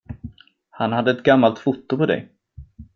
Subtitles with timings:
[0.69, 2.31] Han hade ett gammalt foto på dig.